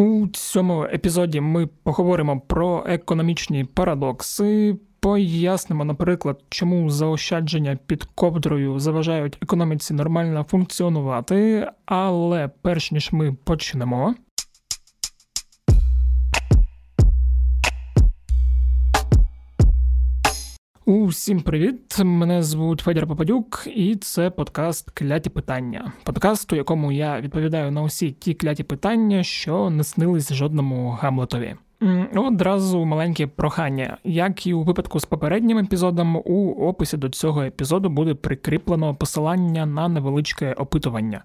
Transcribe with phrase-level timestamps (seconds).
[0.00, 4.76] У цьому епізоді ми поговоримо про економічні парадокси.
[5.00, 11.68] Пояснимо, наприклад, чому заощадження під ковдрою заважають економіці нормально функціонувати.
[11.86, 14.14] Але перш ніж ми почнемо,
[21.10, 21.98] Усім привіт!
[22.04, 25.92] Мене звуть Федір Попадюк, і це подкаст Кляті питання.
[26.04, 31.54] Подкаст, у якому я відповідаю на усі ті кляті питання, що не снились жодному Гамлетові.
[32.14, 33.96] Одразу маленьке прохання.
[34.04, 39.66] Як і у випадку з попереднім епізодом, у описі до цього епізоду буде прикріплено посилання
[39.66, 41.22] на невеличке опитування.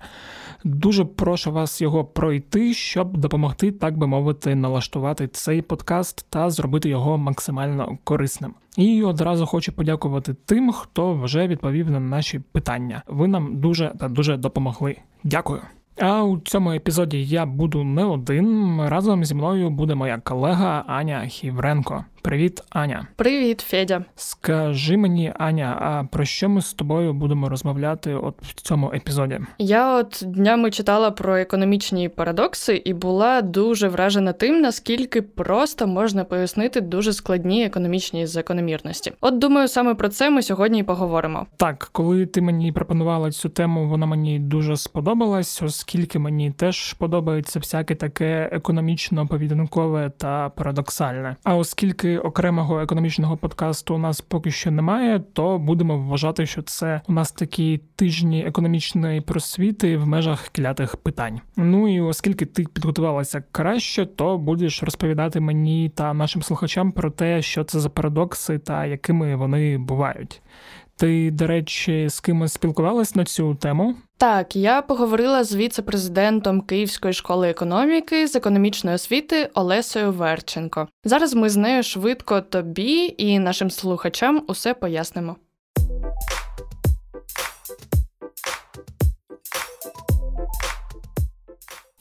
[0.63, 6.89] Дуже прошу вас його пройти, щоб допомогти, так би мовити, налаштувати цей подкаст та зробити
[6.89, 8.53] його максимально корисним.
[8.77, 13.03] І одразу хочу подякувати тим, хто вже відповів на наші питання.
[13.07, 14.95] Ви нам дуже та дуже допомогли.
[15.23, 15.61] Дякую.
[15.99, 18.81] А у цьому епізоді я буду не один.
[18.81, 22.05] Разом зі мною буде моя колега Аня Хівренко.
[22.25, 23.07] Привіт, Аня.
[23.15, 24.05] Привіт, Федя.
[24.15, 29.39] Скажи мені, Аня, а про що ми з тобою будемо розмовляти от в цьому епізоді?
[29.57, 36.23] Я от днями читала про економічні парадокси і була дуже вражена тим, наскільки просто можна
[36.23, 39.11] пояснити дуже складні економічні закономірності.
[39.21, 41.45] От думаю, саме про це ми сьогодні і поговоримо.
[41.57, 47.59] Так, коли ти мені пропонувала цю тему, вона мені дуже сподобалась, оскільки мені теж подобається
[47.59, 51.35] всяке таке економічно повідомкове та парадоксальне.
[51.43, 57.01] А оскільки окремого економічного подкасту у нас поки що немає, то будемо вважати, що це
[57.07, 61.39] у нас такі тижні економічної просвіти в межах клятих питань.
[61.57, 67.41] Ну і оскільки ти підготувалася краще, то будеш розповідати мені та нашим слухачам про те,
[67.41, 70.41] що це за парадокси та якими вони бувають.
[70.97, 73.95] Ти, до речі, з кимось спілкувалась на цю тему?
[74.17, 80.87] Так, я поговорила з віце-президентом Київської школи економіки з економічної освіти Олесою Верченко.
[81.03, 85.35] Зараз ми з нею швидко тобі і нашим слухачам усе пояснимо.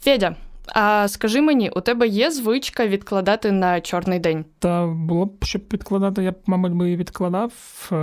[0.01, 4.45] Федя, а скажи мені, у тебе є звичка відкладати на чорний день?
[4.59, 7.53] Та було б щоб відкладати, я б, мабуть, би відкладав,
[7.93, 7.97] е,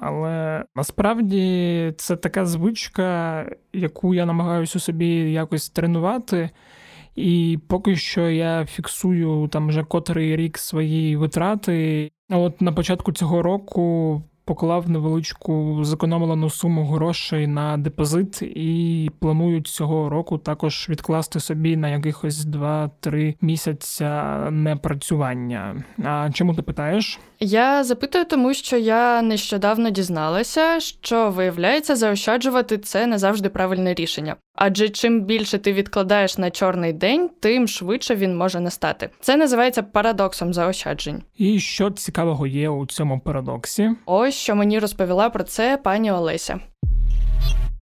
[0.00, 6.50] але насправді це така звичка, яку я намагаюся собі якось тренувати.
[7.16, 12.10] І поки що я фіксую там вже котрий рік свої витрати.
[12.30, 20.08] От на початку цього року поклав невеличку зекономлену суму грошей на депозит і планую цього
[20.08, 25.84] року також відкласти собі на якихось 2-3 місяця непрацювання.
[26.04, 27.18] А чому ти питаєш?
[27.40, 34.36] Я запитую, тому що я нещодавно дізналася, що виявляється, заощаджувати це не завжди правильне рішення.
[34.54, 39.10] Адже чим більше ти відкладаєш на чорний день, тим швидше він може настати.
[39.20, 41.22] Це називається парадоксом заощаджень.
[41.36, 43.90] І що цікавого є у цьому парадоксі?
[44.30, 46.60] Ось що мені розповіла про це пані Олеся.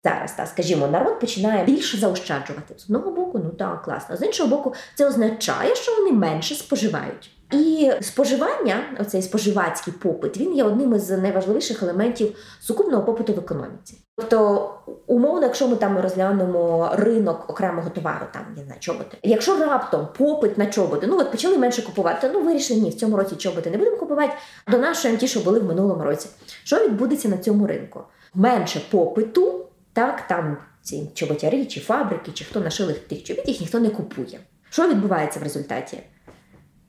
[0.04, 2.75] Зараз, так, скажімо, народ починає більше заощаджувати.
[2.76, 4.16] З одного боку, ну так, класно.
[4.16, 7.31] З іншого боку, це означає, що вони менше споживають.
[7.53, 13.98] І споживання, оцей споживацький попит, він є одним із найважливіших елементів сукупного попиту в економіці.
[14.16, 14.70] Тобто,
[15.06, 19.16] умовно, якщо ми там розглянемо ринок окремого товару, там я знаю, чоботи.
[19.22, 23.16] Якщо раптом попит на чоботи, ну от почали менше купувати, ну вирішили, ні, в цьому
[23.16, 24.32] році чоботи не будемо купувати,
[24.69, 26.28] донашуємо ті, що були в минулому році.
[26.64, 28.00] Що відбудеться на цьому ринку?
[28.34, 33.81] Менше попиту, так там ці чоботярі, чи фабрики, чи хто нашили тих чобіт, їх ніхто
[33.81, 34.41] не купує.
[34.70, 35.98] Що відбувається в результаті?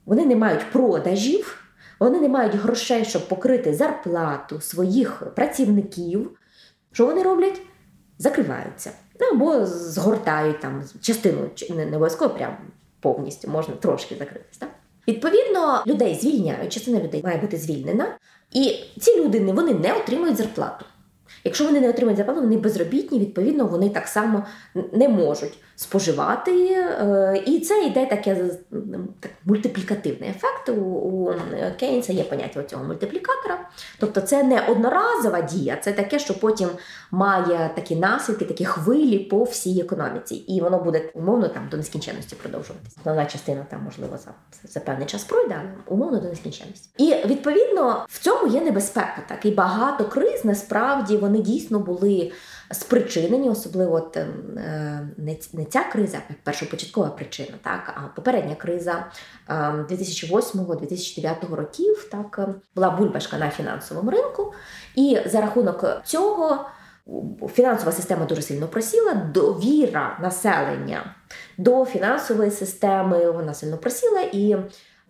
[0.06, 1.64] Вони не мають продажів,
[2.00, 6.30] вони не мають грошей, щоб покрити зарплату своїх працівників.
[6.92, 7.60] Що вони роблять?
[8.18, 8.90] Закриваються.
[9.20, 12.56] Ну, або згортають там частину, не обов'язково прям
[13.00, 14.58] повністю, можна трошки закритись.
[14.58, 14.68] Так?
[15.08, 18.06] Відповідно, людей звільняють, частина людей має бути звільнена,
[18.52, 20.84] і ці люди вони не отримують зарплату.
[21.44, 24.44] Якщо вони не отримують зарплату, вони безробітні, відповідно, вони так само
[24.92, 26.52] не можуть споживати.
[26.72, 28.36] Е, і це йде таке
[29.20, 30.68] так, мультиплікативний ефект.
[30.68, 31.34] У, у
[31.78, 33.58] Кейнса є поняття цього мультиплікатора.
[33.98, 36.68] Тобто це не одноразова дія, це таке, що потім
[37.10, 40.34] має такі наслідки, такі хвилі по всій економіці.
[40.34, 42.96] І воно буде умовно там до нескінченності продовжуватися.
[42.98, 44.30] Основна частина там, можливо, за,
[44.68, 46.88] за певний час пройде, але умовно до нескінченності.
[46.98, 49.22] І відповідно в цьому є небезпека.
[49.28, 52.32] Так і багато криз насправді вони дійсно були
[52.72, 55.08] спричинені, особливо от, ем, е,
[55.52, 59.06] не, ця криза, першопочаткова причина, так, а попередня криза
[59.48, 64.52] 2008-2009 ем, років так, ем, була бульбашка на фінансовому ринку,
[64.94, 66.66] і за рахунок цього
[67.52, 71.14] фінансова система дуже сильно просіла, довіра населення
[71.58, 74.20] до фінансової системи вона сильно просіла.
[74.32, 74.56] І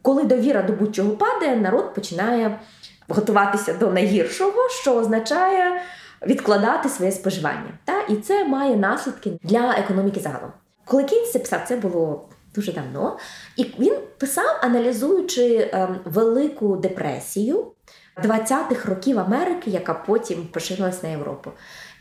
[0.03, 2.61] коли довіра до будь-чого падає, народ починає
[3.09, 5.83] готуватися до найгіршого, що означає
[6.27, 7.79] відкладати своє споживання.
[7.85, 8.01] Та?
[8.01, 10.51] І це має наслідки для економіки загалом.
[10.85, 13.19] Коли Кейнс це писав, це було дуже давно,
[13.57, 17.67] і він писав, аналізуючи ем, велику депресію
[18.25, 21.51] 20-х років Америки, яка потім поширилась на Європу.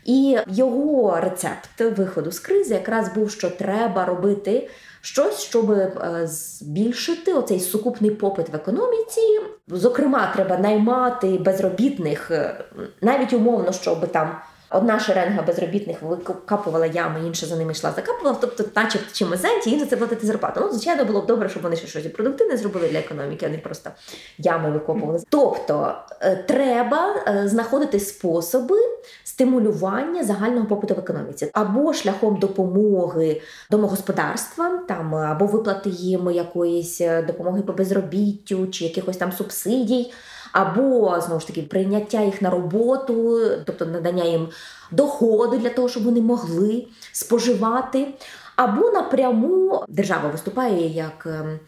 [0.04, 4.68] І його рецепт виходу з кризи якраз був, що треба робити
[5.00, 9.40] щось, щоб е, збільшити оцей сукупний попит в економіці.
[9.68, 12.64] Зокрема, треба наймати безробітних е,
[13.00, 14.38] навіть умовно, щоб там
[14.72, 19.70] Одна шеренга безробітних викапувала ями, інша за ними йшла, закапувала, тобто, наче в чимось зайняті,
[19.70, 20.60] їм за це платити зарплату.
[20.60, 23.58] Ну, звичайно, було б добре, щоб вони ще щось продуктивне зробили для економіки, а не
[23.58, 23.90] просто
[24.38, 25.22] ями викопували.
[25.28, 28.76] Тобто е, треба е, знаходити способи
[29.24, 33.40] стимулювання загального попиту в економіці або шляхом допомоги
[33.70, 40.12] домогосподарствам, там або виплати їм якоїсь е, допомоги по безробіттю чи якихось там субсидій
[40.52, 44.48] або знову ж таки прийняття їх на роботу, тобто надання їм
[44.90, 48.08] доходу для того, щоб вони могли споживати,
[48.56, 51.58] або напряму держава виступає як ем,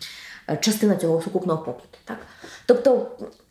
[0.60, 1.98] частина цього сукупного попиту.
[2.04, 2.18] Так?
[2.66, 3.06] Тобто,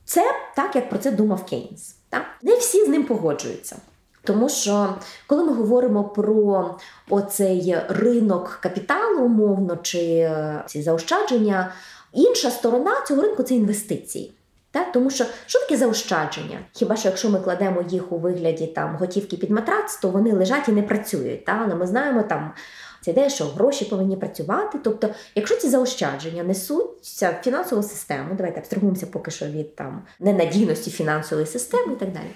[0.05, 1.95] це так, як про це думав Кейнс.
[2.09, 2.23] Так?
[2.41, 3.75] Не всі з ним погоджуються.
[4.23, 4.95] Тому що
[5.27, 6.75] коли ми говоримо про
[7.09, 11.73] оцей ринок капіталу, умовно, чи е, ці заощадження,
[12.13, 14.33] інша сторона цього ринку це інвестиції.
[14.71, 14.91] Так?
[14.91, 16.59] Тому що що таке заощадження?
[16.73, 20.69] Хіба що якщо ми кладемо їх у вигляді там готівки під матрац, то вони лежать
[20.69, 21.45] і не працюють.
[21.45, 21.57] Так?
[21.65, 22.53] Але ми знаємо там.
[23.01, 24.80] Це ідея, що гроші повинні працювати.
[24.83, 30.92] Тобто, якщо ці заощадження несуться в фінансову систему, давайте абстрагуємося поки що від там ненадійності
[30.92, 32.27] фінансової системи і так далі.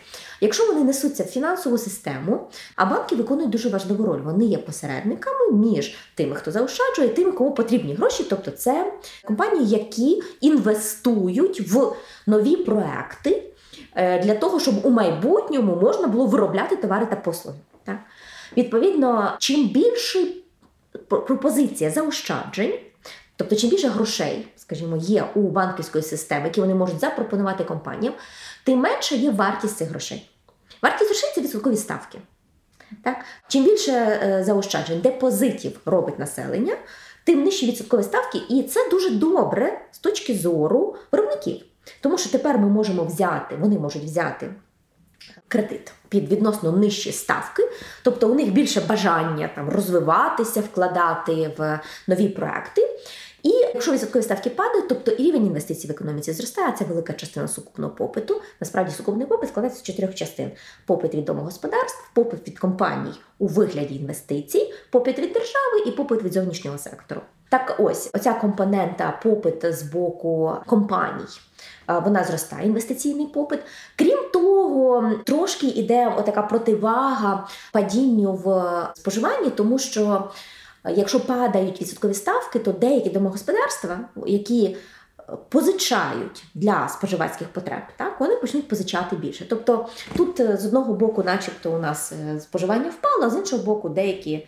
[0.41, 4.19] Якщо вони несуться в фінансову систему, а банки виконують дуже важливу роль.
[4.19, 8.25] Вони є посередниками між тими, хто заощаджує, і тими, кому потрібні гроші.
[8.29, 8.93] Тобто, це
[9.25, 11.93] компанії, які інвестують в
[12.27, 13.43] нові проекти
[13.95, 17.57] е, для того, щоб у майбутньому можна було виробляти товари та послуги.
[17.83, 17.97] Так?
[18.57, 20.44] Відповідно, чим більший
[21.07, 22.73] пропозиція заощаджень,
[23.35, 28.13] тобто чим більше грошей, скажімо, є у банківської системи, які вони можуть запропонувати компаніям,
[28.63, 30.29] тим менше є вартість цих грошей.
[30.81, 32.19] Вартість грошей це відсоткові ставки.
[33.03, 33.17] Так?
[33.47, 36.75] Чим більше е, заощаджень, депозитів робить населення,
[37.23, 41.61] тим нижчі відсоткові ставки, і це дуже добре з точки зору виробників.
[42.01, 44.53] Тому що тепер ми можемо взяти, вони можуть взяти
[45.47, 47.69] кредит під відносно нижчі ставки,
[48.03, 52.81] тобто у них більше бажання там розвиватися, вкладати в нові проекти.
[53.43, 57.47] І якщо відсоткові ставки падають, тобто і рівень інвестицій в економіці зростає, це велика частина
[57.47, 58.41] сукупного попиту.
[58.59, 60.51] Насправді сукупний попит складається з чотирьох частин:
[60.85, 66.33] попит від домогосподарств, попит від компаній у вигляді інвестицій, попит від держави і попит від
[66.33, 67.21] зовнішнього сектору.
[67.49, 71.25] Так ось оця компонента попит з боку компаній
[71.87, 73.59] вона зростає інвестиційний попит.
[73.95, 80.31] Крім того, трошки йде така противага падінню в споживанні, тому що
[80.95, 84.77] якщо падають відсоткові ставки, то деякі домогосподарства, які
[85.49, 89.45] Позичають для споживацьких потреб, так вони почнуть позичати більше.
[89.49, 89.85] Тобто
[90.17, 94.47] тут з одного боку, начебто, у нас е, споживання впало, а з іншого боку, деякі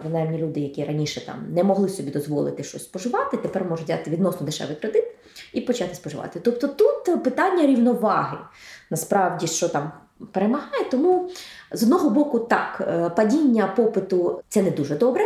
[0.00, 4.46] принаймні люди, які раніше там не могли собі дозволити щось споживати, тепер можуть взяти відносно
[4.46, 5.04] дешевий кредит
[5.52, 6.40] і почати споживати.
[6.40, 8.38] Тобто тут питання рівноваги,
[8.90, 9.92] насправді, що там
[10.32, 10.84] перемагає.
[10.90, 11.30] Тому
[11.72, 15.24] з одного боку, так, е, падіння попиту це не дуже добре.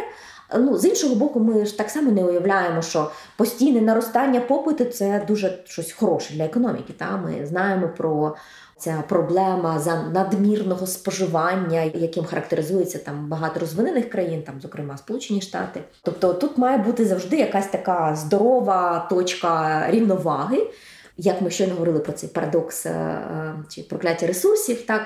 [0.58, 5.24] Ну, З іншого боку, ми ж так само не уявляємо, що постійне наростання попиту це
[5.28, 6.92] дуже щось хороше для економіки.
[6.92, 7.16] Та?
[7.16, 8.36] Ми знаємо про
[8.78, 15.80] ця проблема за надмірного споживання, яким характеризується там багато розвинених країн, там, зокрема Сполучені Штати.
[16.02, 20.66] Тобто тут має бути завжди якась така здорова точка рівноваги.
[21.16, 25.02] Як ми щойно говорили про цей парадокс е, е, чи прокляття ресурсів, так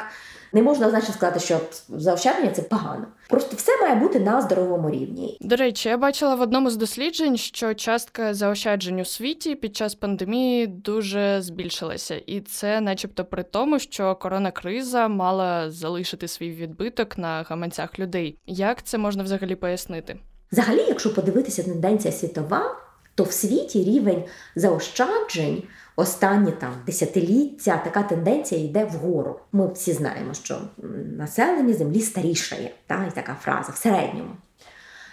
[0.52, 3.06] не можна однозначно сказати, що заощадження це погано.
[3.28, 5.38] Просто все має бути на здоровому рівні.
[5.40, 9.94] До речі, я бачила в одному з досліджень, що частка заощаджень у світі під час
[9.94, 17.42] пандемії дуже збільшилася, і це, начебто, при тому, що коронакриза мала залишити свій відбиток на
[17.49, 18.38] гаманцях людей.
[18.47, 20.16] Як це можна взагалі пояснити?
[20.52, 22.76] Взагалі, якщо подивитися тенденція світова,
[23.14, 24.25] то в світі рівень
[24.56, 25.62] заощаджень
[25.96, 29.40] останні там десятиліття така тенденція йде вгору.
[29.52, 30.58] Ми всі знаємо, що
[31.18, 34.30] населення землі старішає, та, і така фраза в середньому.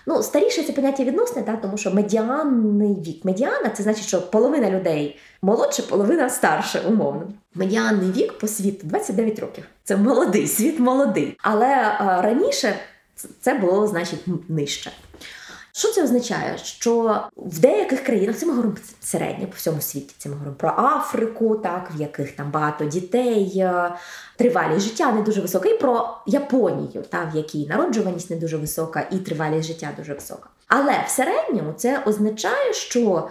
[0.05, 3.25] Ну, старіше це поняття відносне, та, тому що медіанний вік.
[3.25, 7.27] Медіана це значить, що половина людей молодше, половина старше, умовно.
[7.55, 9.63] Медіанний вік по світу 29 років.
[9.83, 11.38] Це молодий, світ молодий.
[11.41, 12.75] Але а, раніше
[13.41, 14.91] це було, значить, нижче.
[15.79, 16.57] Що це означає?
[16.63, 20.15] Що в деяких країнах це ми говоримо середньо по всьому світі.
[20.17, 23.91] Це ми говоримо про Африку, так в яких там багато дітей, е,
[24.38, 29.07] тривалість життя не дуже висока, і про Японію, та в якій народжуваність не дуже висока,
[29.12, 30.50] і тривалість життя дуже висока.
[30.67, 33.29] Але в середньому це означає, що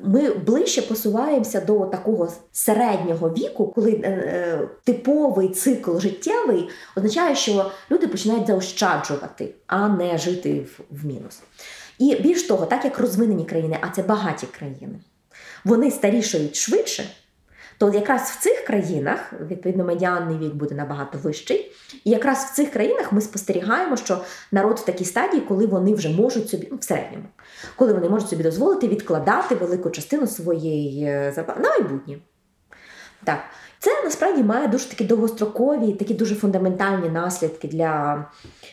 [0.00, 7.70] ми ближче посуваємося до такого середнього віку, коли е, е, типовий цикл життєвий означає, що
[7.90, 11.42] люди починають заощаджувати, а не жити в, в мінус.
[12.00, 15.00] І більш того, так як розвинені країни, а це багаті країни,
[15.64, 17.04] вони старішають швидше.
[17.78, 21.72] То якраз в цих країнах, відповідно, медіанний вік буде набагато вищий.
[22.04, 26.08] І якраз в цих країнах ми спостерігаємо, що народ в такій стадії, коли вони вже
[26.08, 27.24] можуть собі, ну в середньому,
[27.76, 32.16] коли вони можуть собі дозволити відкладати велику частину своєї е, зарплати на майбутнє.
[33.24, 33.38] Так.
[33.82, 38.24] Це насправді має дуже такі довгострокові, такі дуже фундаментальні наслідки для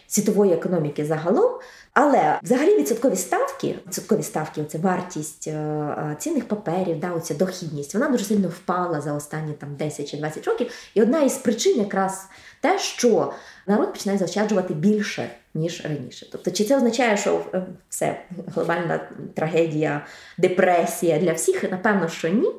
[0.08, 1.52] світової економіки загалом.
[2.00, 7.94] Але взагалі відсоткові ставки, відсоткові ставки, це вартість е, е, цінних паперів, да, оця дохідність,
[7.94, 10.72] вона дуже сильно впала за останні там 10 чи 20 років.
[10.94, 12.28] І одна із причин якраз
[12.62, 13.34] те, що
[13.68, 16.28] народ починає заощаджувати більше, ніж раніше.
[16.32, 18.22] Тобто, чи це означає, що е, все
[18.56, 19.00] глобальна
[19.36, 20.06] трагедія,
[20.38, 21.72] депресія для всіх?
[21.72, 22.52] Напевно, що ні.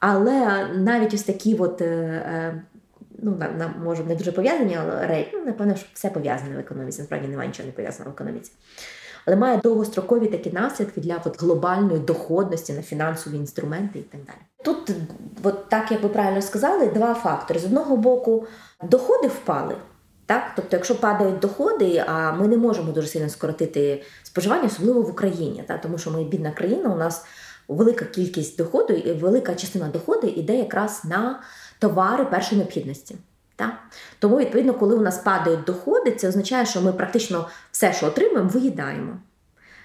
[0.00, 1.82] Але навіть ось такі от
[3.26, 7.00] ну, на, на, може, не дуже пов'язані, але ну, напевно, що все пов'язане в економіці.
[7.00, 8.52] Насправді немає нічого не пов'язаного в економіці.
[9.26, 14.36] Але має довгострокові такі наслідки для от, глобальної доходності на фінансові інструменти і так далі.
[14.64, 14.90] Тут,
[15.42, 17.60] от так як ви правильно сказали, два фактори.
[17.60, 18.46] З одного боку,
[18.82, 19.74] доходи впали.
[20.26, 20.42] Так?
[20.56, 25.64] Тобто, якщо падають доходи, а ми не можемо дуже сильно скоротити споживання, особливо в Україні,
[25.66, 25.80] так?
[25.80, 27.24] тому що ми бідна країна, у нас
[27.68, 31.40] велика кількість доходу і велика частина доходу йде якраз на
[31.78, 33.16] товари першої необхідності.
[33.56, 33.72] Так?
[34.18, 38.50] Тому, відповідно, коли у нас падають доходи, це означає, що ми практично все, що отримуємо,
[38.50, 39.16] виїдаємо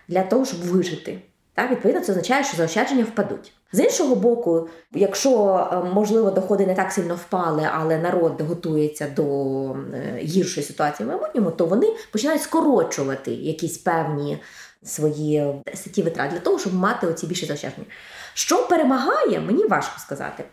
[0.07, 1.21] для того, щоб вижити.
[1.53, 1.71] Так?
[1.71, 3.53] Відповідно, це означає, що заощадження впадуть.
[3.73, 9.23] З іншого боку, якщо, е, можливо, доходи не так сильно впали, але народ готується до
[9.71, 14.38] е, гіршої ситуації в майбутньому, то вони починають скорочувати якісь певні
[14.83, 17.85] свої статті витрат для того, щоб мати оці більші заощадження.
[18.33, 20.43] Що перемагає, мені важко сказати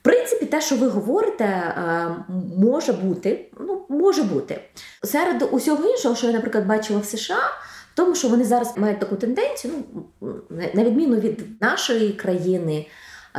[0.00, 2.08] В принципі, те, що ви говорите, е,
[2.58, 3.50] може бути.
[3.60, 4.60] Ну, може бути.
[5.04, 7.50] Серед усього іншого, що я, наприклад, бачила в США,
[7.94, 9.74] тому що вони зараз мають таку тенденцію,
[10.20, 12.86] ну, на відміну від нашої країни,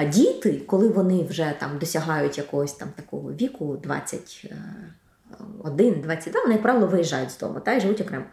[0.05, 6.87] діти, коли вони вже там досягають якогось там такого віку, 21, 22, вони, як правило,
[6.87, 8.25] виїжджають з дому та й живуть окремо.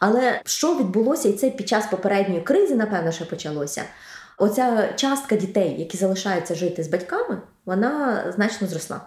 [0.00, 3.82] Але що відбулося, і це під час попередньої кризи, напевно, ще почалося.
[4.38, 9.00] Оця частка дітей, які залишаються жити з батьками, вона значно зросла.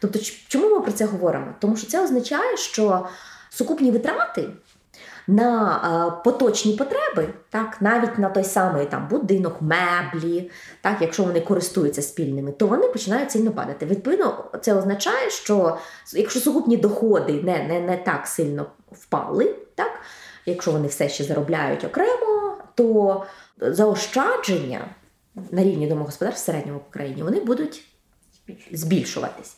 [0.00, 1.54] Тобто, чому ми про це говоримо?
[1.58, 3.06] Тому що це означає, що
[3.50, 4.48] сукупні витрати
[5.26, 12.02] на поточні потреби, так, навіть на той самий там будинок, меблі, так, якщо вони користуються
[12.02, 13.86] спільними, то вони починають сильно падати.
[13.86, 15.78] Відповідно, це означає, що
[16.12, 20.00] якщо сукупні доходи не не, не так сильно впали, так,
[20.46, 23.24] якщо вони все ще заробляють окремо, то
[23.60, 24.84] заощадження
[25.50, 27.84] на рівні домогосподарств в середньому країні вони будуть
[28.72, 29.56] збільшуватись.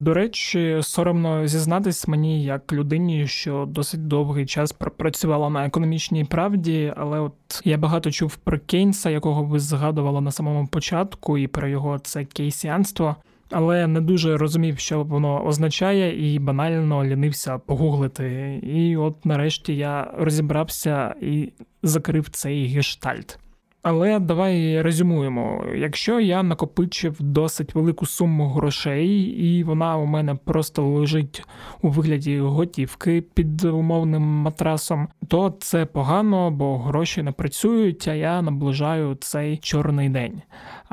[0.00, 6.92] До речі, соромно зізнатись мені як людині, що досить довгий час працювала на економічній правді,
[6.96, 7.32] але от
[7.64, 12.24] я багато чув про Кейнса, якого ви згадували на самому початку, і про його це
[12.24, 13.16] кейсіанство.
[13.52, 18.60] Але не дуже розумів, що воно означає, і банально лінився погуглити.
[18.62, 23.38] І от нарешті я розібрався і закрив цей гештальт.
[23.82, 30.86] Але давай резюмуємо: якщо я накопичив досить велику суму грошей, і вона у мене просто
[30.86, 31.44] лежить
[31.82, 38.42] у вигляді готівки під умовним матрасом, то це погано, бо гроші не працюють, а я
[38.42, 40.42] наближаю цей чорний день.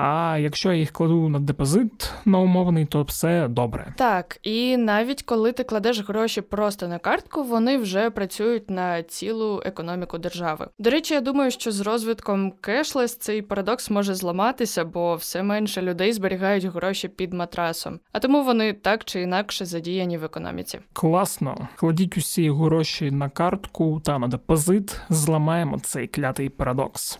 [0.02, 3.94] А якщо я їх кладу на депозит на умовний, то все добре.
[3.98, 9.62] Так, і навіть коли ти кладеш гроші просто на картку, вони вже працюють на цілу
[9.66, 10.68] економіку держави.
[10.78, 15.82] До речі, я думаю, що з розвитком кешлес цей парадокс може зламатися, бо все менше
[15.82, 20.80] людей зберігають гроші під матрасом, а тому вони так чи інакше задіяні в економіці.
[20.94, 27.20] Класно, кладіть усі гроші на картку та на депозит, зламаємо цей клятий парадокс.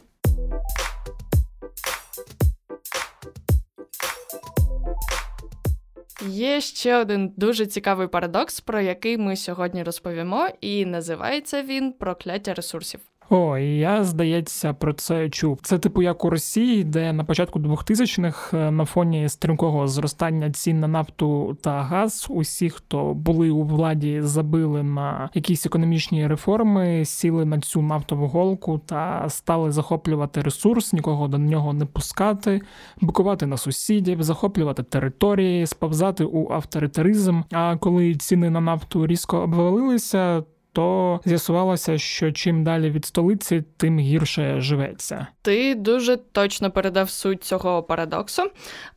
[6.28, 12.54] Є ще один дуже цікавий парадокс, про який ми сьогодні розповімо, і називається він прокляття
[12.54, 13.00] ресурсів.
[13.32, 15.60] О, я здається про це чув.
[15.62, 20.80] Це типу як у Росії, де на початку 2000-х е, на фоні стрімкого зростання цін
[20.80, 27.46] на нафту та газ, усі, хто були у владі, забили на якісь економічні реформи, сіли
[27.46, 32.62] на цю нафтову голку та стали захоплювати ресурс, нікого до нього не пускати,
[33.02, 37.42] бикувати на сусідів, захоплювати території, сповзати у авторитаризм.
[37.52, 44.00] А коли ціни на нафту різко обвалилися то з'ясувалося, що чим далі від столиці, тим
[44.00, 45.28] гірше живеться.
[45.42, 48.44] Ти дуже точно передав суть цього парадоксу.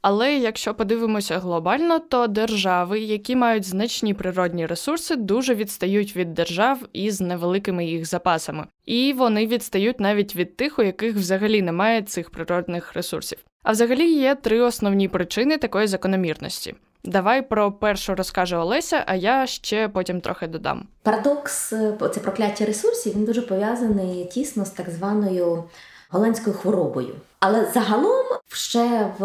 [0.03, 6.79] Але якщо подивимося глобально, то держави, які мають значні природні ресурси, дуже відстають від держав
[6.93, 12.31] із невеликими їх запасами, і вони відстають навіть від тих, у яких взагалі немає цих
[12.31, 13.39] природних ресурсів.
[13.63, 16.75] А взагалі є три основні причини такої закономірності.
[17.05, 20.87] Давай про першу розкаже Олеся, а я ще потім трохи додам.
[21.03, 23.17] Парадокс е, це прокляття ресурсів.
[23.17, 25.65] Він дуже пов'язаний тісно з так званою
[26.09, 27.15] голландською хворобою.
[27.41, 29.25] Але загалом ще в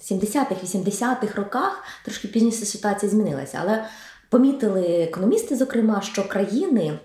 [0.00, 3.58] 70-х-80-х роках трошки пізніше ситуація змінилася.
[3.62, 3.84] Але
[4.30, 6.98] помітили економісти, зокрема, що країни.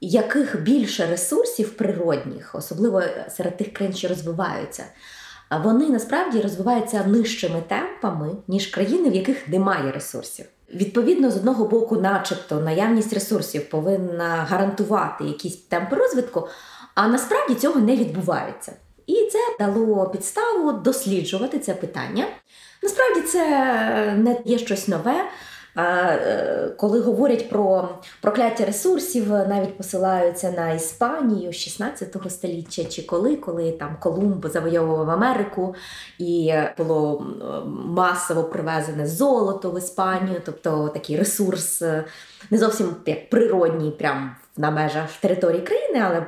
[0.00, 4.84] Яких більше ресурсів природних, особливо серед тих країн, що розвиваються,
[5.50, 10.46] вони насправді розвиваються нижчими темпами, ніж країни, в яких немає ресурсів.
[10.74, 16.48] Відповідно, з одного боку, начебто, наявність ресурсів повинна гарантувати якісь темпи розвитку,
[16.94, 18.72] а насправді цього не відбувається.
[19.06, 22.26] І це дало підставу досліджувати це питання.
[22.82, 23.44] Насправді це
[24.18, 25.24] не є щось нове.
[25.76, 27.88] Е, коли говорять про
[28.20, 35.74] прокляття ресурсів, навіть посилаються на Іспанію 16 століття, чи коли, коли там Колумб завойовував Америку
[36.18, 37.26] і було
[37.74, 42.04] масово привезене золото в Іспанію, тобто такий ресурс е,
[42.50, 46.26] не зовсім як природній, прям на межах території країни, але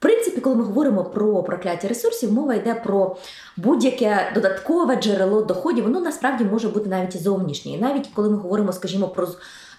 [0.00, 3.16] в принципі, коли ми говоримо про прокляття ресурсів, мова йде про
[3.56, 7.72] будь-яке додаткове джерело доходів, воно насправді може бути навіть і зовнішнє.
[7.72, 9.28] І навіть коли ми говоримо, скажімо, про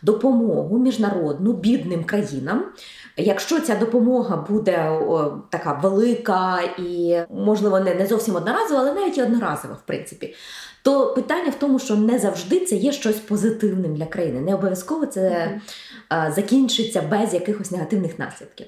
[0.01, 2.65] допомогу міжнародну бідним країнам.
[3.17, 9.17] Якщо ця допомога буде о, така велика і, можливо, не не зовсім одноразова, але навіть
[9.17, 10.35] і одноразова, в принципі,
[10.83, 14.41] то питання в тому, що не завжди це є щось позитивним для країни.
[14.41, 15.51] Не обов'язково це
[16.09, 18.67] а, закінчиться без якихось негативних наслідків.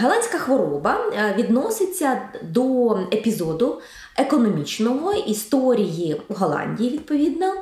[0.00, 0.96] Голландська хвороба
[1.36, 3.80] відноситься до епізоду
[4.16, 7.54] економічного історії Голландії, відповідно,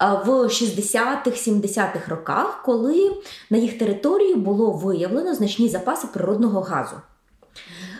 [0.00, 3.12] в 60-х-70-х роках, коли
[3.50, 6.96] на їх території було виявлено значні запаси природного газу.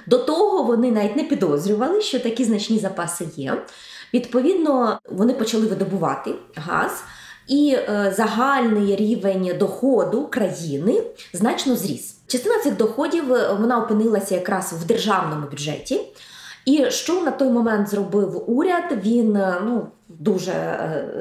[0.07, 3.62] До того вони навіть не підозрювали, що такі значні запаси є.
[4.14, 7.04] Відповідно, вони почали видобувати газ,
[7.48, 12.16] і е, загальний рівень доходу країни значно зріс.
[12.26, 16.00] Частина цих доходів е, вона опинилася якраз в державному бюджеті.
[16.64, 18.84] І що на той момент зробив уряд?
[19.04, 20.52] Він е, ну дуже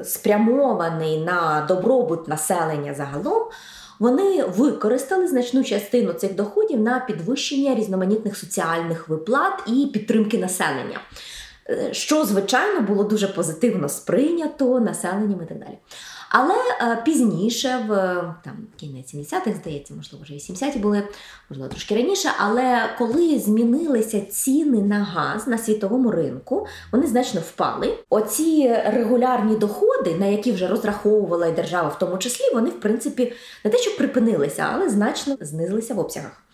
[0.03, 3.43] спрямований на добробут населення загалом.
[3.99, 10.99] Вони використали значну частину цих доходів на підвищення різноманітних соціальних виплат і підтримки населення.
[11.91, 15.77] Що, звичайно, було дуже позитивно сприйнято населенням і так далі.
[16.29, 17.95] Але е, пізніше, в
[18.43, 21.03] там кінець 70-х, здається, можливо, вже 80-ті були,
[21.49, 22.29] можливо, трошки раніше.
[22.37, 27.97] Але коли змінилися ціни на газ на світовому ринку, вони значно впали.
[28.09, 33.33] Оці регулярні доходи, на які вже розраховувала і держава, в тому числі, вони в принципі
[33.65, 36.46] не те, що припинилися, але значно знизилися в обсягах.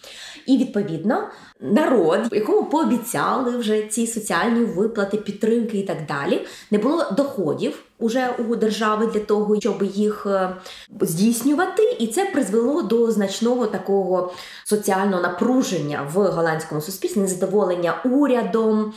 [0.46, 1.28] І відповідно
[1.60, 8.30] народ, якому пообіцяли вже ці соціальні виплати, підтримки і так далі, не було доходів уже
[8.50, 10.56] у держави для того, щоб їх е,
[11.02, 14.34] здійснювати, і це призвело до значного такого
[14.66, 18.94] соціального напруження в голландському суспільстві, незадоволення урядом.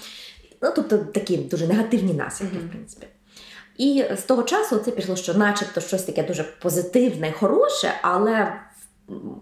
[0.62, 2.68] Ну, тобто такі дуже негативні наслідки, mm-hmm.
[2.68, 3.06] в принципі.
[3.78, 8.52] І з того часу це пішло, що, начебто, щось таке дуже позитивне, хороше, але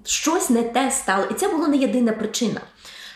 [0.05, 1.25] щось не те стало.
[1.31, 2.61] І це була не єдина причина.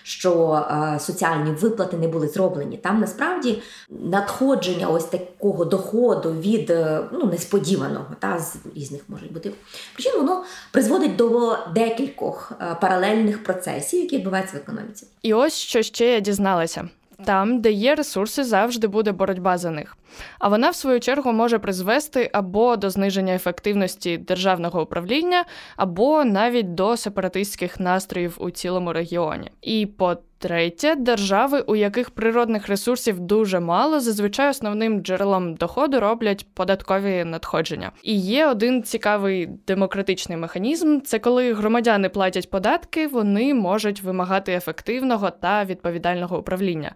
[0.02, 2.76] Що е, соціальні виплати не були зроблені.
[2.76, 9.52] Там насправді надходження ось такого доходу від е, ну, несподіваного, та з різних можуть бути
[9.94, 15.06] причин, воно призводить до декількох е, паралельних процесів, які відбуваються в економіці.
[15.22, 16.88] І ось що ще я дізналася.
[17.24, 19.96] Там, де є ресурси, завжди буде боротьба за них.
[20.38, 25.44] А вона, в свою чергу, може призвести або до зниження ефективності державного управління,
[25.76, 29.50] або навіть до сепаратистських настроїв у цілому регіоні.
[29.62, 36.46] І по Третє держави, у яких природних ресурсів дуже мало, зазвичай основним джерелом доходу роблять
[36.54, 37.92] податкові надходження.
[38.02, 45.30] І є один цікавий демократичний механізм: це коли громадяни платять податки, вони можуть вимагати ефективного
[45.30, 46.94] та відповідального управління.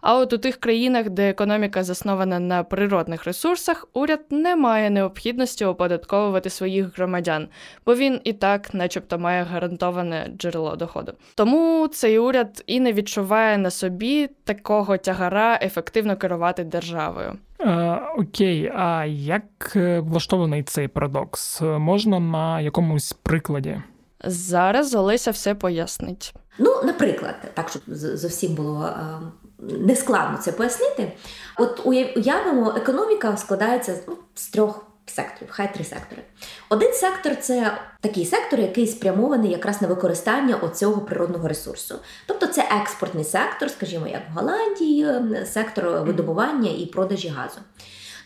[0.00, 5.64] А от у тих країнах, де економіка заснована на природних ресурсах, уряд не має необхідності
[5.64, 7.48] оподатковувати своїх громадян,
[7.86, 11.12] бо він і так, начебто, має гарантоване джерело доходу.
[11.34, 17.38] Тому цей уряд і не відчуває на собі такого тягара ефективно керувати державою.
[17.60, 21.60] Е, окей, а як е, влаштований цей парадокс?
[21.60, 23.82] Можна на якомусь прикладі?
[24.24, 26.34] Зараз Олеся все пояснить.
[26.58, 29.20] Ну, наприклад, так щоб зовсім було е,
[29.58, 31.12] нескладно це пояснити.
[31.58, 36.22] От уявимо, економіка складається ну, з трьох секторів, хай три сектори.
[36.68, 41.94] Один сектор це такий сектор, який спрямований якраз на використання оцього природного ресурсу.
[42.26, 45.06] Тобто це експортний сектор, скажімо, як в Голландії,
[45.46, 47.58] сектор видобування і продажі газу.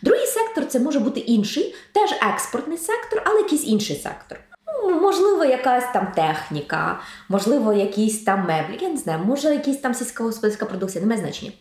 [0.01, 4.39] Другий сектор це може бути інший, теж експортний сектор, але якийсь інший сектор.
[4.83, 9.93] Ну, можливо, якась там техніка, можливо, якісь там меблі, я не знаю, може якісь там
[9.93, 11.51] сільськогосподарська продукція, не має значення.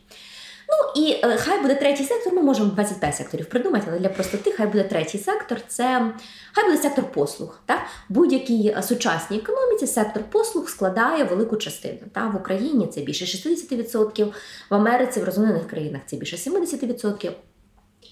[0.77, 4.53] Ну і е, хай буде третій сектор, ми можемо 25 секторів придумати, але для простоти
[4.53, 6.13] хай буде третій сектор, це
[6.53, 7.59] хай буде сектор послуг.
[7.67, 7.79] Так?
[8.09, 11.99] Будь-якій е, сучасній економіці сектор послуг складає велику частину.
[12.13, 14.33] Та В Україні це більше 60%,
[14.71, 17.33] в Америці, в розвинених країнах це більше 70%.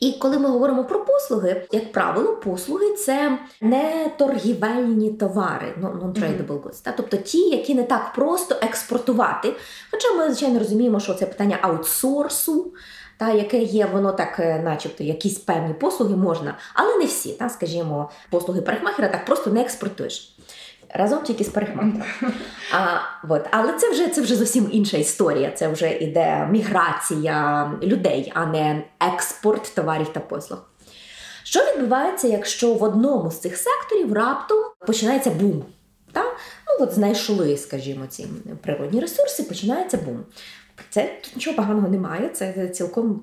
[0.00, 6.62] І коли ми говоримо про послуги, як правило, послуги це не торгівельні товари, ну, non-tradable
[6.62, 9.54] goods, та тобто ті, які не так просто експортувати.
[9.90, 12.72] Хоча ми, звичайно, розуміємо, що це питання аутсорсу.
[13.16, 17.32] Та яке є, воно так, е, начебто, якісь певні послуги можна, але не всі.
[17.32, 20.33] Та, Скажімо, послуги парикмахера так просто не експортуєш
[20.94, 22.02] разом тільки з парикмахером.
[22.72, 23.46] А, от.
[23.50, 25.50] Але це вже це вже зовсім інша історія.
[25.50, 30.58] Це вже іде міграція людей, а не експорт товарів та послуг.
[31.44, 35.64] Що відбувається, якщо в одному з цих секторів раптом починається бум?
[36.12, 36.22] Та?
[36.68, 38.26] Ну, от Знайшли, скажімо, ці
[38.62, 40.24] природні ресурси, починається бум.
[40.90, 43.20] Це тут нічого поганого немає, це цілком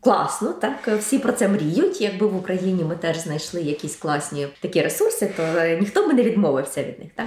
[0.00, 0.52] класно.
[0.52, 2.00] Так всі про це мріють.
[2.00, 6.82] Якби в Україні ми теж знайшли якісь класні такі ресурси, то ніхто би не відмовився
[6.82, 7.08] від них.
[7.14, 7.26] Так?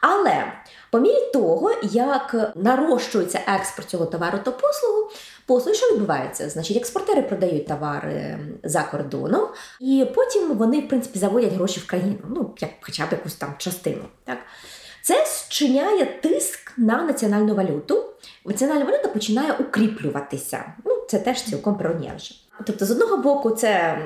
[0.00, 0.52] Але
[0.90, 5.10] по мірі того, як нарощується експорт цього товару та послугу,
[5.46, 6.48] послуги, що відбувається?
[6.48, 9.48] Значить, експортери продають товари за кордоном,
[9.80, 13.54] і потім вони, в принципі, заводять гроші в країну, ну як хоча б якусь там
[13.58, 14.02] частину.
[14.24, 14.38] Так?
[15.02, 18.04] Це зчиняє тиск на національну валюту.
[18.44, 20.64] Національна валюта починає укріплюватися.
[20.84, 22.34] Ну, Це теж цілком природне явище.
[22.66, 23.98] Тобто, з одного боку, це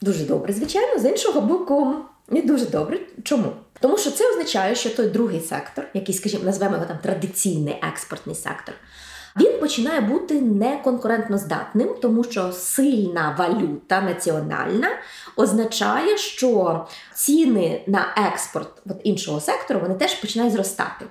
[0.00, 1.94] дуже добре, звичайно, з іншого боку,
[2.28, 3.00] не дуже добре.
[3.22, 3.52] Чому?
[3.80, 8.36] Тому що це означає, що той другий сектор, який, скажімо, назвемо його там традиційний експортний
[8.36, 8.74] сектор,
[9.40, 14.88] він починає бути неконкурентно здатним, тому що сильна валюта національна
[15.36, 21.06] означає, що ціни на експорт от іншого сектору вони теж починають зростати.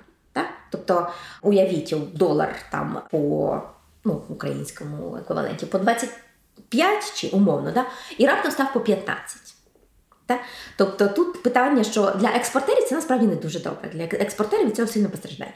[0.70, 1.08] Тобто,
[1.42, 3.62] уявіть долар там по
[4.04, 7.86] ну, українському еквіваленті по 25 чи умовно, да?
[8.18, 9.54] і раптом став по 15.
[10.26, 10.40] Так?
[10.76, 13.90] Тобто тут питання, що для експортерів це насправді не дуже добре.
[13.92, 15.52] Для експортерів від цього сильно постраждає.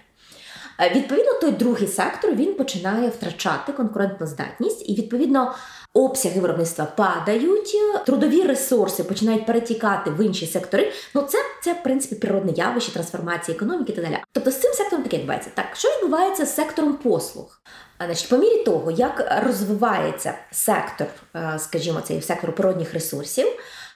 [0.81, 5.55] Е, відповідно, той другий сектор він починає втрачати конкурентну здатність, і відповідно
[5.95, 7.77] обсяги виробництва падають,
[8.07, 10.93] трудові ресурси починають перетікати в інші сектори.
[11.15, 14.19] Ну це це в принципі природне явище, трансформації економіки та далі.
[14.33, 15.51] Тобто з цим сектором таке відбувається.
[15.55, 17.61] Так, що відбувається з сектором послуг?
[18.05, 23.47] Значить, по мірі того, як розвивається сектор, е, скажімо, цей сектор природних ресурсів,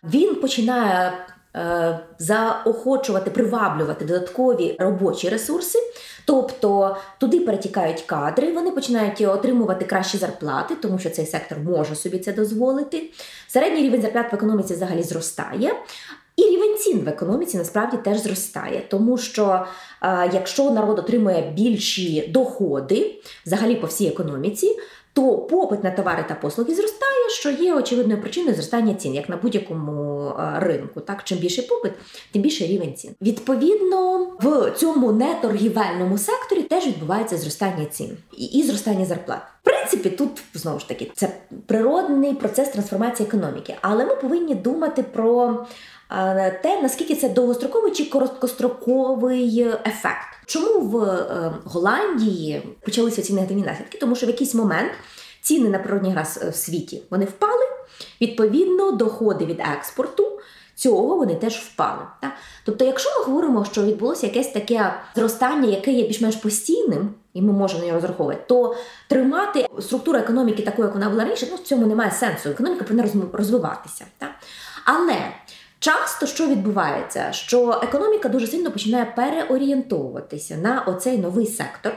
[0.05, 1.27] він починає.
[1.57, 5.79] Е, заохочувати, приваблювати додаткові робочі ресурси,
[6.27, 12.19] Тобто туди перетікають кадри, вони починають отримувати кращі зарплати, тому що цей сектор може собі
[12.19, 13.11] це дозволити.
[13.49, 15.73] Середній рівень зарплат в економіці взагалі зростає.
[16.37, 19.67] І рівень цін в економіці насправді теж зростає, тому що
[20.03, 24.77] е, якщо народ отримує більші доходи взагалі по всій економіці,
[25.17, 29.37] то попит на товари та послуги зростає, що є очевидною причиною зростання цін, як на
[29.37, 31.01] будь-якому е, ринку.
[31.01, 31.93] Так, чим більше попит,
[32.33, 33.11] тим більше рівень цін.
[33.23, 39.41] Відповідно, в цьому неторгівельному секторі теж відбувається зростання цін і, і зростання зарплат.
[39.63, 41.29] В принципі, тут знову ж таки це
[41.67, 45.67] природний процес трансформації економіки, але ми повинні думати про.
[46.11, 50.29] Е, те, наскільки це довгостроковий чи короткостроковий ефект.
[50.47, 53.99] Чому в е, Голландії почалися ці негативні наслідки?
[53.99, 54.93] Тому що в якийсь момент
[55.41, 57.65] ціни на природний газ е, в світі вони впали,
[58.21, 60.33] відповідно, доходи від експорту.
[60.75, 62.03] Цього вони теж впали.
[62.21, 62.33] Так?
[62.65, 67.53] Тобто, якщо ми говоримо, що відбулося якесь таке зростання, яке є більш-менш постійним, і ми
[67.53, 68.77] можемо на нього розраховувати, то
[69.09, 72.49] тримати структуру економіки такою, як вона була раніше, ну в цьому немає сенсу.
[72.49, 74.05] Економіка повинна розвиватися.
[74.19, 74.31] Так?
[74.85, 75.33] Але
[75.87, 81.93] часто що відбувається, що економіка дуже сильно починає переорієнтовуватися на оцей новий сектор.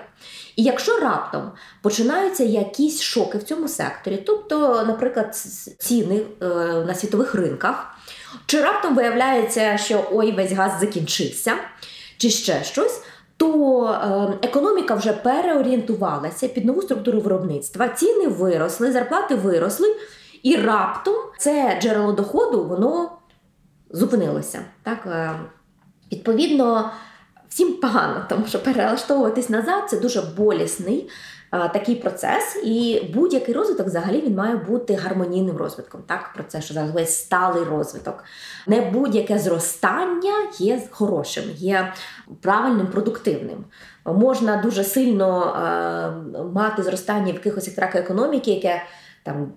[0.55, 5.35] І якщо раптом починаються якісь шоки в цьому секторі, тобто, наприклад,
[5.77, 6.45] ціни е,
[6.87, 7.85] на світових ринках,
[8.45, 11.55] чи раптом виявляється, що ой, весь газ закінчився,
[12.17, 13.01] чи ще щось.
[13.37, 19.95] То е, економіка вже переорієнтувалася під нову структуру виробництва, ціни виросли, зарплати виросли,
[20.43, 23.18] і раптом це джерело доходу воно
[23.89, 24.59] зупинилося.
[24.83, 25.05] Так?
[25.05, 25.31] Е,
[26.11, 26.91] відповідно,
[27.49, 31.09] всім погано, тому що перелаштовуватись назад це дуже болісний
[31.51, 36.01] такий процес, і будь-який розвиток взагалі він має бути гармонійним розвитком.
[36.07, 38.23] Так, про це що зараз сталий розвиток.
[38.67, 41.93] Не будь-яке зростання є хорошим, є
[42.41, 43.65] правильним, продуктивним.
[44.05, 46.11] Можна дуже сильно а,
[46.53, 48.83] мати зростання в якихось секторах економіки, яке
[49.23, 49.51] там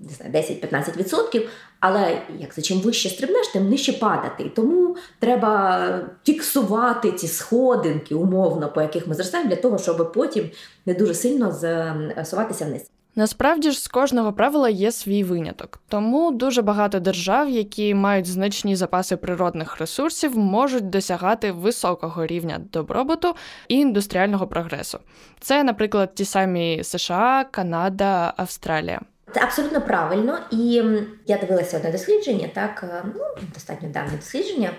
[0.00, 1.48] не знаю, 10-15%,
[1.80, 4.42] але як за чим вище стрибнеш, тим нижче падати.
[4.44, 10.50] І Тому треба фіксувати ці сходинки умовно, по яких ми зростаємо, для того, щоб потім
[10.86, 12.90] не дуже сильно засуватися вниз.
[13.16, 18.76] Насправді ж з кожного правила є свій виняток, тому дуже багато держав, які мають значні
[18.76, 23.34] запаси природних ресурсів, можуть досягати високого рівня добробуту
[23.68, 24.98] і індустріального прогресу.
[25.40, 29.00] Це, наприклад, ті самі США, Канада, Австралія.
[29.34, 30.82] Це абсолютно правильно, і
[31.26, 34.70] я дивилася одне дослідження, так е, ну достатньо давнє дослідження,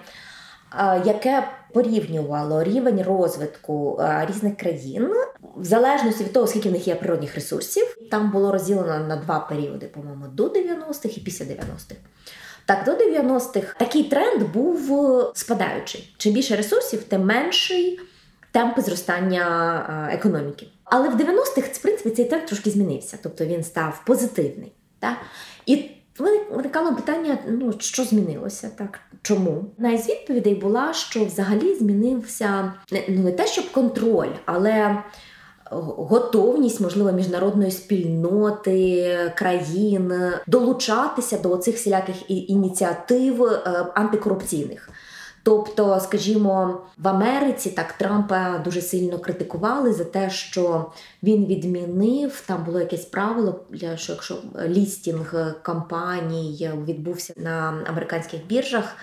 [0.80, 5.12] е, яке порівнювало рівень розвитку е, різних країн
[5.56, 7.98] в залежності від того, скільки в них є природних ресурсів.
[8.12, 11.96] Там було розділено на два періоди, по-моєму, до 90-х і після 90-х.
[12.66, 14.92] Так, до 90-х такий тренд був
[15.34, 16.16] спадаючий.
[16.18, 18.00] Чим більше ресурсів, тим менший
[18.52, 20.68] темпи зростання економіки.
[20.84, 24.72] Але в 90-х, в принципі, цей тренд трошки змінився, тобто він став позитивний.
[25.00, 25.18] Так?
[25.66, 25.90] І
[26.52, 28.72] виникало питання: ну що змінилося?
[28.78, 29.66] Так чому?
[29.78, 35.04] Одна із відповідей була, що взагалі змінився ну не те, щоб контроль, але
[35.72, 40.14] готовність, можливо, міжнародної спільноти країн
[40.48, 43.60] долучатися до цих всіляких ініціатив е,
[43.96, 44.90] антикорупційних.
[45.44, 50.92] Тобто, скажімо, в Америці так Трампа дуже сильно критикували за те, що
[51.24, 53.60] він відмінив там було якесь правило,
[53.96, 58.96] що якщо лістінг компаній відбувся на американських біржах.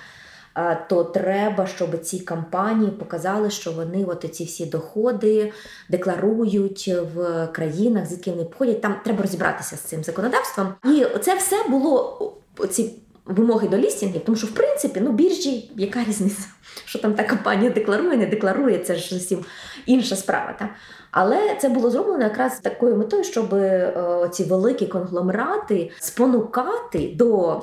[0.57, 5.53] Е, то треба, щоб ці компанії показали, що вони от ці всі доходи
[5.89, 8.81] декларують в країнах, звідки вони походять.
[8.81, 12.33] Там треба розібратися з цим законодавством, і це все було
[12.71, 16.43] ці вимоги до лістінгів, тому що в принципі ну біржі, яка різниця,
[16.85, 19.45] що там та компанія декларує, не декларує, це ж зовсім
[19.87, 20.55] інша справа.
[20.59, 20.69] Та?
[21.13, 27.61] Але це було зроблено якраз такою метою, щоб е, ці великі конгломерати спонукати до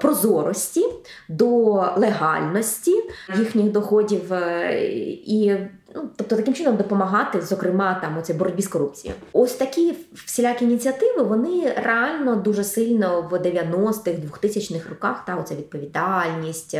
[0.00, 0.84] прозорості,
[1.28, 1.48] до
[1.96, 2.94] легальності
[3.38, 4.74] їхніх доходів е,
[5.26, 5.56] і
[5.94, 9.20] Ну, тобто таким чином допомагати, зокрема, там оцій боротьбі з корупцією.
[9.32, 16.74] Ось такі всілякі ініціативи вони реально дуже сильно в 90-х, 2000-х роках та оця відповідальність.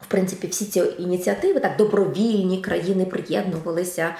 [0.00, 4.14] В принципі, всі ці ініціативи так добровільні країни приєднувалися,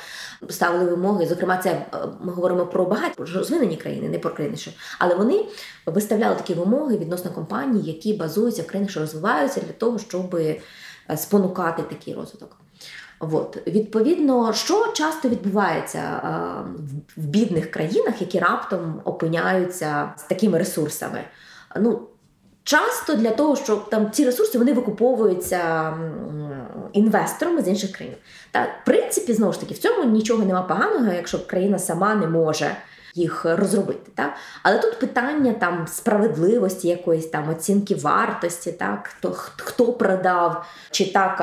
[0.48, 1.26] ставили вимоги.
[1.26, 1.86] Зокрема, це е,
[2.20, 5.44] ми говоримо про багаті розвинені країни, не про країни, що але вони
[5.86, 10.60] виставляли такі вимоги відносно компаній, які базуються в країнах, що розвиваються для того, щоб е,
[11.16, 12.56] спонукати такий розвиток.
[13.20, 13.58] От.
[13.66, 16.28] Відповідно, що часто відбувається е,
[17.16, 21.20] в бідних країнах, які раптом опиняються з такими ресурсами.
[21.76, 22.00] Ну,
[22.68, 25.92] Часто для того, щоб там ці ресурси вони викуповуються
[26.92, 28.14] інвесторами з інших країн.
[28.50, 32.26] Та в принципі, знову ж таки, в цьому нічого нема поганого, якщо країна сама не
[32.26, 32.76] може
[33.14, 34.10] їх розробити.
[34.14, 34.34] Так?
[34.62, 39.10] Але тут питання там справедливості, якоїсь там оцінки вартості, так?
[39.12, 41.40] хто хто продав, чи так,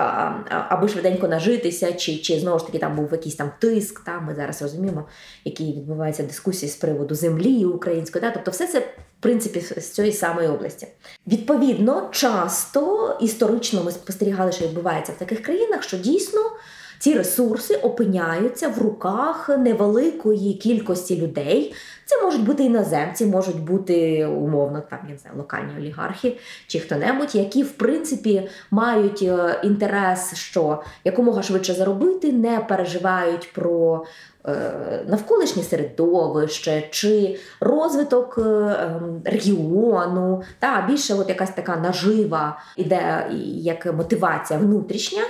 [0.70, 4.04] аби швиденько нажитися, чи чи знову ж таки там був якийсь там тиск.
[4.04, 4.22] Так?
[4.28, 5.08] Ми зараз розуміємо,
[5.46, 8.22] які відбуваються дискусії з приводу землі української.
[8.22, 8.34] Так?
[8.34, 8.84] Тобто, все це.
[9.20, 10.88] В принципі, з цієї самої області.
[11.28, 16.42] Відповідно, часто історично ми спостерігали, що відбувається в таких країнах, що дійсно
[17.00, 21.76] ці ресурси опиняються в руках невеликої кількості людей.
[22.06, 27.36] Це можуть бути іноземці, можуть бути умовно там я не знаю, локальні олігархи чи хто-небудь,
[27.36, 34.06] які в принципі мають е, інтерес, що якомога швидше заробити, не переживають про.
[34.48, 43.28] Е, навколишнє середовище чи розвиток е, ем, регіону, та більше от якась така нажива іде
[43.46, 45.22] як мотивація внутрішня.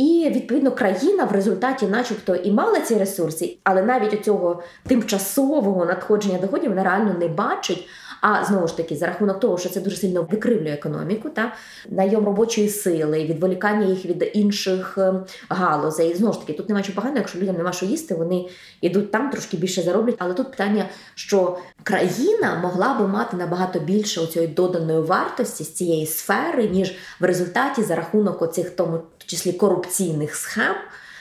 [0.00, 6.38] І відповідно країна в результаті, начебто, і мала ці ресурси, але навіть цього тимчасового надходження
[6.38, 7.88] доходів вона реально не бачить.
[8.20, 11.54] А знову ж таки, за рахунок того, що це дуже сильно викривлює економіку, та
[11.88, 16.14] найом робочої сили, відволікання їх від інших ем, галузей.
[16.14, 18.48] Знову ж таки, тут немає чого поганого, якщо людям нема що їсти, вони
[18.80, 20.16] йдуть там, трошки більше зароблять.
[20.18, 26.06] Але тут питання, що країна могла би мати набагато більше цієї доданої вартості з цієї
[26.06, 30.74] сфери, ніж в результаті за рахунок оцих тому числі корупційних схем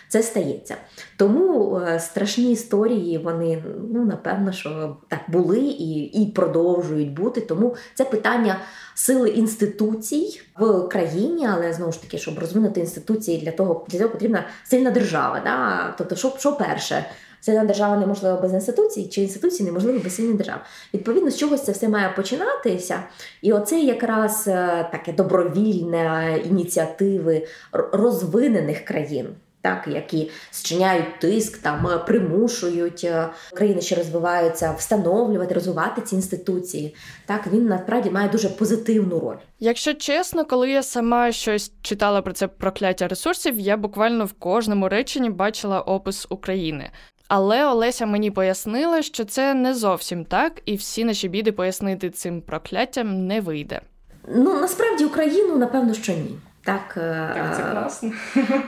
[0.10, 0.76] це стається.
[1.18, 7.42] Тому е, страшні історії, вони ну напевно, що так були і і продовжують бути.
[7.42, 8.60] Тому це питання
[8.96, 14.10] сили інституцій в країні, але знову ж таки, щоб розвинути інституції, для того для цього
[14.10, 15.42] потрібна сильна держава.
[15.44, 15.94] Да?
[15.98, 17.06] Тобто, що, що перше?
[17.42, 20.60] Сильна держава неможлива без інституцій, чи інституції неможливо без сильної держави.
[20.94, 23.04] Відповідно, з чогось це все має починатися.
[23.42, 29.28] І оце якраз е, таке добровільне ініціативи розвинених країн
[29.62, 36.96] так які зчиняють тиск, там е, примушують е, країни, що розвиваються, встановлювати, розвивати ці інституції.
[37.26, 39.38] Так він насправді має дуже позитивну роль.
[39.60, 44.90] Якщо чесно, коли я сама щось читала про це прокляття ресурсів, я буквально в кожному
[44.90, 46.92] реченні бачила опис України.
[47.28, 52.42] Але Олеся мені пояснила, що це не зовсім так, і всі наші біди пояснити цим
[52.42, 53.82] прокляттям не вийде.
[54.28, 56.38] Ну насправді Україну напевно що ні.
[56.64, 58.12] Так, е, так, це класно.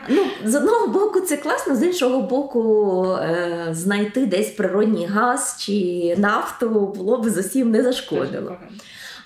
[0.10, 6.16] Ну, З одного боку, це класно, з іншого боку, е, знайти десь природній газ чи
[6.18, 8.56] нафту було б зовсім не зашкодило.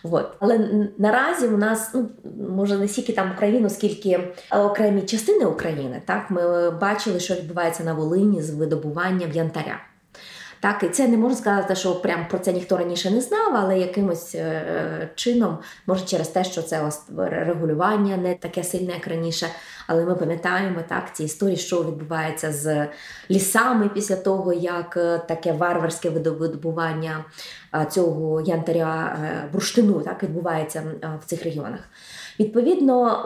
[0.03, 0.31] От.
[0.39, 2.09] Але наразі у нас, ну
[2.57, 4.19] може не стільки там Україну, скільки
[4.51, 6.01] окремі частини України.
[6.05, 9.79] Так, Ми бачили, що відбувається на Волині з видобуванням янтаря.
[10.65, 13.79] Так, і це не можна сказати, що прям про це ніхто раніше не знав, але
[13.79, 19.47] якимось е, чином, може через те, що це регулювання не таке сильне, як раніше.
[19.87, 22.87] Але ми пам'ятаємо так ці історії, що відбувається з
[23.31, 27.25] лісами після того, як е, таке варварське видобування
[27.75, 29.17] е, цього янтаря
[29.53, 30.83] бурштину так відбувається
[31.21, 31.79] в цих регіонах.
[32.39, 33.25] Відповідно,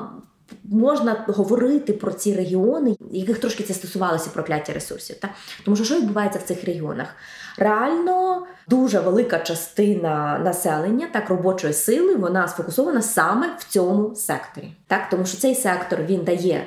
[0.63, 5.15] можна говорити про ці регіони, яких трошки це стосувалося прокляття ресурсів.
[5.19, 5.31] Так?
[5.65, 7.07] Тому що що відбувається в цих регіонах?
[7.57, 14.73] Реально дуже велика частина населення, так робочої сили, вона сфокусована саме в цьому секторі.
[14.87, 15.09] Так?
[15.11, 16.63] Тому що цей сектор він дає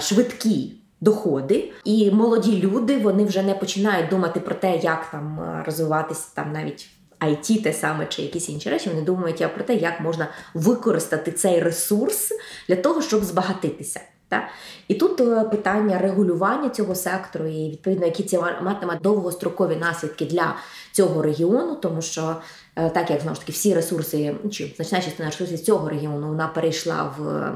[0.00, 0.72] швидкі.
[1.00, 6.52] Доходи і молоді люди вони вже не починають думати про те, як там розвиватися там
[6.52, 6.88] навіть
[7.28, 11.60] IT те саме чи якісь інші речі, вони думають про те, як можна використати цей
[11.60, 12.32] ресурс
[12.68, 14.00] для того, щоб збагатитися.
[14.28, 14.44] Так?
[14.88, 20.54] І тут е, питання регулювання цього сектору, і відповідно, які ці матиме довгострокові наслідки для
[20.92, 22.36] цього регіону, тому що
[22.76, 26.48] е, так як знову ж таки всі ресурси, чи значна частина ресурсів цього регіону вона
[26.48, 27.50] перейшла в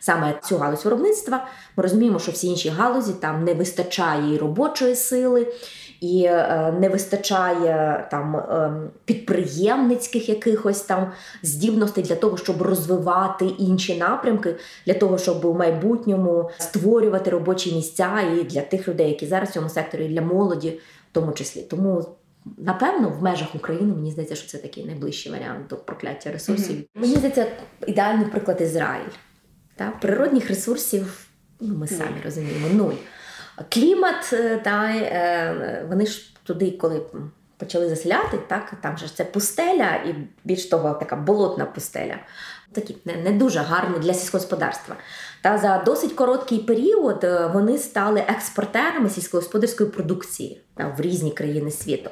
[0.00, 1.46] саме цю галузь виробництва.
[1.76, 5.54] Ми розуміємо, що всі інші галузі там не вистачає і робочої сили
[6.02, 8.72] і е, не вистачає там е,
[9.04, 11.12] підприємницьких якихось там
[11.42, 18.20] здібностей для того, щоб розвивати інші напрямки, для того, щоб у майбутньому створювати робочі місця
[18.20, 20.70] і для тих людей, які зараз в цьому секторі, і для молоді,
[21.10, 21.62] в тому числі.
[21.62, 22.04] Тому.
[22.58, 26.76] Напевно, в межах України мені здається, що це такий найближчий варіант до прокляття ресурсів.
[26.76, 27.00] Mm-hmm.
[27.00, 27.46] Мені здається,
[27.86, 29.12] ідеальний приклад Ізраїль.
[29.76, 29.92] Та?
[30.00, 31.26] Природних ресурсів,
[31.60, 32.94] ну ми самі розуміємо, нуль.
[33.70, 37.02] Клімат, е, та, е, вони ж туди, коли
[37.56, 42.16] почали заселяти, так, там же це пустеля, і більш того, така болотна пустеля.
[42.72, 44.96] Такі не, не дуже гарні для сільськогосподарства.
[45.42, 51.70] Та за досить короткий період е, вони стали експортерами сільськогосподарської продукції та, в різні країни
[51.70, 52.10] світу.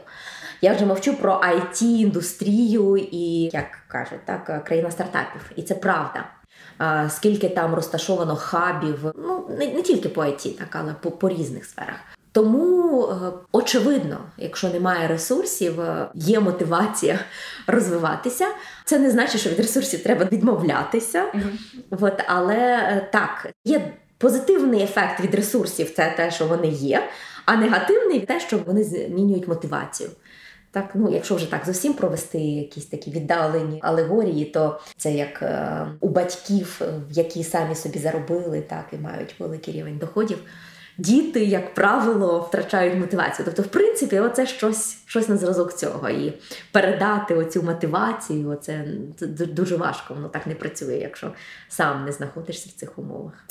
[0.62, 5.52] Я вже мовчу про it індустрію і, як кажуть, так, країна стартапів.
[5.56, 6.24] І це правда
[7.08, 11.64] скільки там розташовано хабів, ну не, не тільки по IT, так, але по, по різних
[11.64, 11.96] сферах.
[12.32, 13.14] Тому е,
[13.52, 17.18] очевидно, якщо немає ресурсів, е, є мотивація
[17.66, 18.46] розвиватися.
[18.84, 21.24] Це не значить, що від ресурсів треба відмовлятися.
[21.24, 21.96] Mm-hmm.
[22.00, 27.08] От, але е, так, є позитивний ефект від ресурсів, це те, що вони є,
[27.46, 30.10] а негативний те, що вони змінюють мотивацію.
[30.72, 35.86] Так, ну якщо вже так зовсім провести якісь такі віддалені алегорії, то це як е,
[36.00, 40.38] у батьків, які самі собі заробили, так і мають великий рівень доходів.
[40.98, 43.46] Діти, як правило, втрачають мотивацію.
[43.46, 46.10] Тобто, в принципі, оце щось щось на зразок цього.
[46.10, 46.38] І
[46.72, 48.84] передати оцю мотивацію, оце
[49.30, 50.14] дуже важко.
[50.14, 51.32] Воно так не працює, якщо
[51.68, 53.46] сам не знаходишся в цих умовах.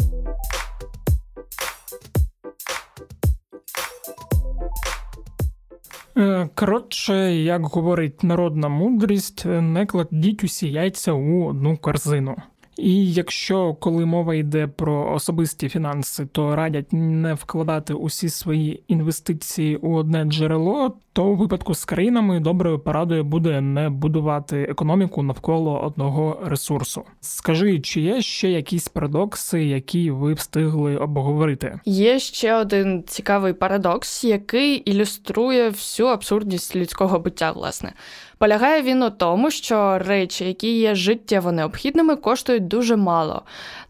[6.55, 12.35] Коротше, як говорить народна мудрість, не кладіть усі яйця у одну корзину.
[12.79, 19.75] І якщо коли мова йде про особисті фінанси, то радять не вкладати усі свої інвестиції
[19.75, 25.81] у одне джерело, то у випадку з країнами доброю порадою буде не будувати економіку навколо
[25.81, 27.03] одного ресурсу.
[27.21, 31.79] Скажи, чи є ще якісь парадокси, які ви встигли обговорити?
[31.85, 37.93] Є ще один цікавий парадокс, який ілюструє всю абсурдність людського буття, власне.
[38.39, 43.41] Полягає він у тому, що речі, які є життєво необхідними, коштують дуже мало.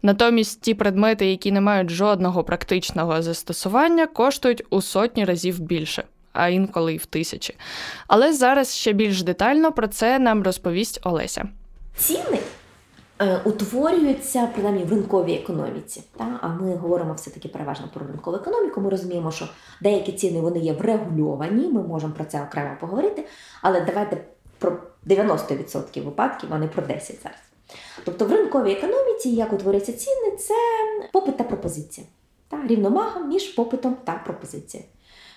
[0.02, 6.04] Натомість ті предмети, які не мають жодного практичного застосування, коштують у сотні разів більше.
[6.32, 7.54] А інколи й в тисячі.
[8.06, 11.48] Але зараз ще більш детально про це нам розповість Олеся.
[11.96, 12.38] Ціни
[13.20, 16.02] е, утворюються принаймні в ринковій економіці.
[16.18, 16.38] Та?
[16.42, 18.80] А ми говоримо все-таки переважно про ринкову економіку.
[18.80, 19.48] Ми розуміємо, що
[19.82, 23.26] деякі ціни вони є врегульовані, ми можемо про це окремо поговорити.
[23.62, 24.24] Але давайте
[24.60, 27.38] про 90% випадків, а не про 10 зараз.
[28.04, 30.54] Тобто в ринковій економіці, як утворюються ціни, це
[31.12, 32.06] попит та пропозиція.
[32.48, 34.88] Та, рівномага між попитом та пропозицією.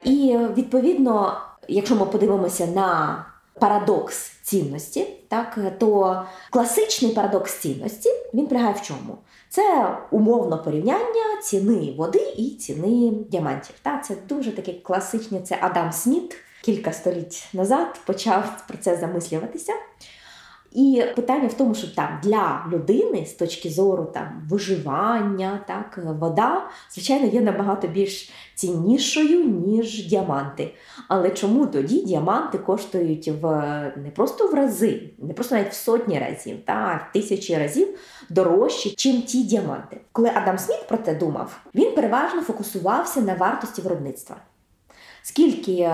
[0.03, 3.25] І відповідно, якщо ми подивимося на
[3.59, 6.21] парадокс цінності, так то
[6.51, 9.17] класичний парадокс цінності він полягає в чому?
[9.49, 13.75] Це умовно порівняння ціни води і ціни діамантів.
[13.81, 19.73] Та, Це дуже таке класичне, це Адам Сміт кілька століть назад почав про це замислюватися.
[20.73, 26.69] І питання в тому, що там для людини з точки зору там виживання, так вода,
[26.91, 30.73] звичайно, є набагато більш ціннішою, ніж діаманти.
[31.07, 33.45] Але чому тоді діаманти коштують в
[33.95, 37.87] не просто в рази, не просто навіть в сотні разів, та в тисячі разів
[38.29, 39.97] дорожчі, чим ті діаманти?
[40.11, 44.37] Коли Адам Сміт про це думав, він переважно фокусувався на вартості виробництва
[45.23, 45.91] скільки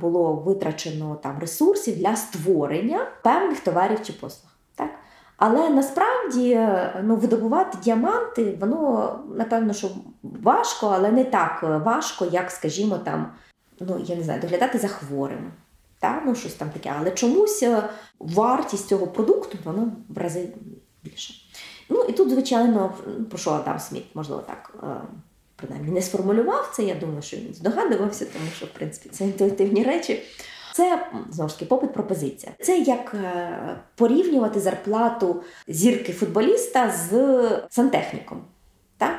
[0.00, 4.50] було витрачено там ресурсів для створення певних товарів чи послуг.
[4.74, 4.90] Так?
[5.36, 6.68] Але насправді
[7.02, 9.90] ну, видобувати діаманти, воно напевно, що
[10.22, 13.32] важко, але не так важко, як, скажімо, там,
[13.80, 15.52] ну я не знаю, доглядати за хворим.
[15.98, 16.22] Та?
[16.26, 16.94] Ну, щось там таке.
[17.00, 17.64] Але чомусь
[18.18, 20.48] вартість цього продукту воно в рази
[21.02, 21.34] більше.
[21.88, 22.94] Ну і тут, звичайно,
[23.30, 24.74] про що Адам Сміт, можливо, так
[25.58, 26.82] принаймні не сформулював це.
[26.82, 30.22] Я думаю, що він здогадувався, тому що в принципі це інтуїтивні речі.
[30.74, 32.52] Це знову ж таки попит пропозиція.
[32.60, 33.50] Це як е,
[33.94, 37.10] порівнювати зарплату зірки футболіста з
[37.70, 38.44] сантехніком.
[38.98, 39.18] Так?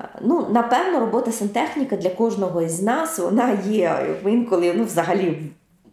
[0.00, 5.42] Е, ну, Напевно, робота сантехніка для кожного із нас вона є інколи ну, взагалі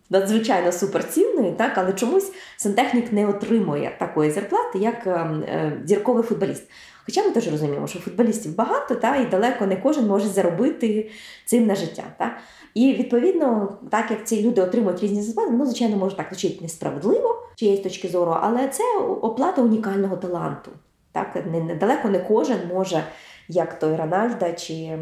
[0.10, 1.72] надзвичайно суперцінною, так?
[1.76, 6.64] але чомусь сантехнік не отримує такої зарплати, як е, зірковий футболіст.
[7.08, 11.10] Хоча ми теж розуміємо, що футболістів багато, та, і далеко не кожен може заробити
[11.46, 12.04] цим на життя.
[12.18, 12.38] Та.
[12.74, 17.36] І відповідно, так як ці люди отримують різні зарплати, воно, звичайно, може так звучити несправедливо
[17.56, 18.84] чиєї точки зору, але це
[19.22, 20.72] оплата унікального таланту.
[21.12, 23.04] Так, Недалеко не кожен може,
[23.48, 25.00] як той Рональда чи е,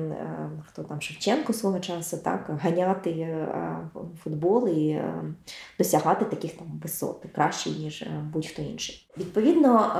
[0.67, 3.47] хто там Шевченко свого часу, так, ганяти е,
[4.23, 5.23] футбол і е,
[5.77, 9.07] досягати таких там висот краще, ніж е, будь-хто інший.
[9.17, 9.91] Відповідно.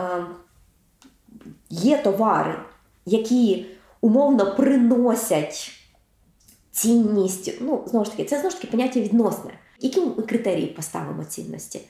[1.69, 2.55] Є товари,
[3.05, 3.65] які
[4.01, 5.71] умовно приносять
[6.71, 7.53] цінність.
[7.61, 9.51] Ну, знову ж таки, це знову ж таки поняття відносне.
[9.79, 11.81] Які ми критерії поставимо цінності?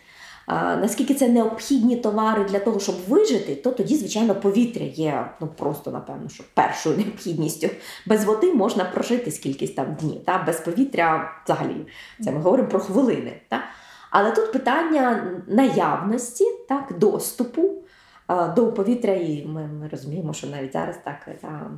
[0.46, 5.48] А, Наскільки це необхідні товари для того, щоб вижити, то тоді, звичайно, повітря є ну
[5.48, 7.70] просто, напевно, що першою необхідністю.
[8.06, 10.24] Без води можна прожити скількись там днів.
[10.26, 10.44] Та?
[10.44, 11.88] Без повітря взагалі
[12.24, 13.42] це ми говоримо про хвилини.
[13.50, 13.64] Та?
[14.10, 17.85] Але тут питання наявності, так, доступу
[18.28, 21.72] до повітря, і ми, ми розуміємо, що навіть зараз так та,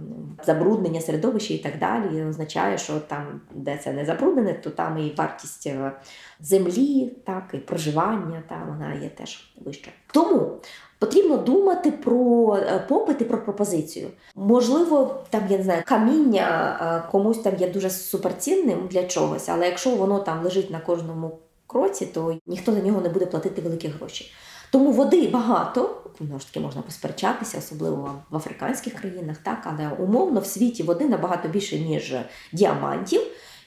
[0.45, 5.13] забруднення середовища і так далі означає, що там, де це не забруднене, то там і
[5.17, 5.91] вартість е,
[6.39, 9.91] землі, так і проживання, та вона є теж вища.
[10.13, 10.51] Тому.
[10.99, 14.07] Потрібно думати про е, попит і про пропозицію.
[14.35, 19.65] Можливо, там я не знаю, каміння е, комусь там є дуже суперцінним для чогось, але
[19.65, 23.87] якщо воно там лежить на кожному кроці, то ніхто за нього не буде платити великі
[23.87, 24.31] гроші.
[24.71, 30.39] Тому води багато, знову ж таки можна посперечатися, особливо в африканських країнах, так, але умовно
[30.39, 32.15] в світі води набагато більше, ніж
[32.53, 33.21] діамантів.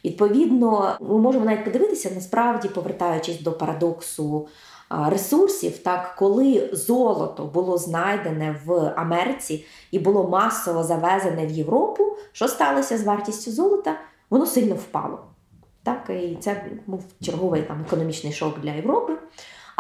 [0.05, 4.49] Відповідно, ми можемо навіть подивитися, насправді, повертаючись до парадоксу
[4.91, 12.49] ресурсів, так, коли золото було знайдене в Америці і було масово завезене в Європу, що
[12.49, 14.01] сталося з вартістю золота?
[14.31, 15.19] Воно сильно впало.
[15.83, 19.13] Так, І це був черговий там економічний шок для Європи.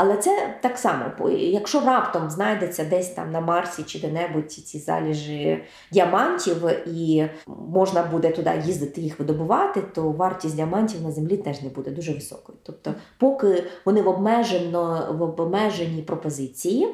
[0.02, 5.64] Але це так само, якщо раптом знайдеться десь там на Марсі чи де-небудь ці заліжі
[5.92, 11.68] діамантів, і можна буде туди їздити їх видобувати, то вартість діамантів на землі теж не
[11.68, 12.58] буде дуже високою.
[12.62, 16.88] Тобто, поки вони в обмежено в обмеженій пропозиції.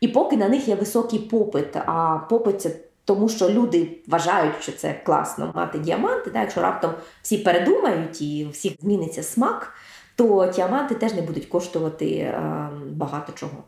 [0.00, 2.70] І поки на них є високий попит, а попит це
[3.04, 6.30] тому, що люди вважають, що це класно мати діаманти.
[6.30, 6.42] Так?
[6.42, 6.90] Якщо раптом
[7.22, 9.72] всі передумають і всіх зміниться смак,
[10.20, 13.64] то діаманти теж не будуть коштувати е, багато чого.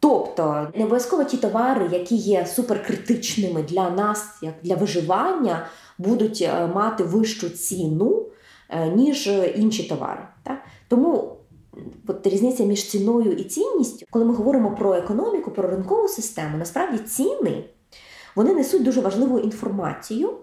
[0.00, 5.66] Тобто не обов'язково ті товари, які є суперкритичними для нас, як для виживання,
[5.98, 8.26] будуть е, мати вищу ціну,
[8.70, 10.22] е, ніж інші товари.
[10.42, 10.58] Так?
[10.88, 11.36] Тому
[12.06, 16.98] от різниця між ціною і цінністю, коли ми говоримо про економіку, про ринкову систему, насправді
[16.98, 17.64] ціни
[18.34, 20.34] вони несуть дуже важливу інформацію.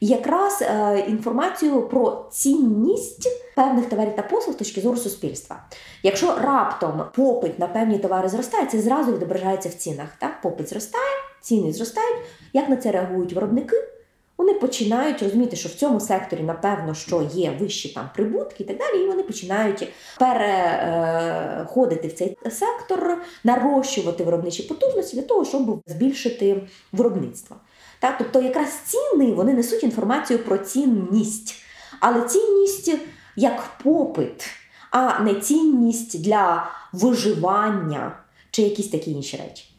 [0.00, 5.64] І якраз е, інформацію про цінність певних товарів та послуг з точки зору суспільства.
[6.02, 10.08] Якщо раптом попит на певні товари зростає, це зразу відображається в цінах.
[10.20, 10.40] Так?
[10.40, 12.18] Попит зростає, ціни зростають.
[12.52, 13.76] Як на це реагують виробники?
[14.38, 18.78] Вони починають розуміти, що в цьому секторі, напевно, що є вищі там прибутки і так
[18.78, 26.62] далі, і вони починають переходити в цей сектор, нарощувати виробничі потужності для того, щоб збільшити
[26.92, 27.56] виробництво.
[27.98, 28.14] Так?
[28.18, 31.54] Тобто, якраз ціни вони несуть інформацію про цінність,
[32.00, 32.94] але цінність
[33.36, 34.46] як попит,
[34.90, 38.18] а не цінність для виживання
[38.50, 39.73] чи якісь такі інші речі.